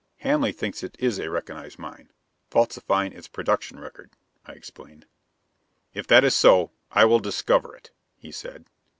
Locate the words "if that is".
5.93-6.33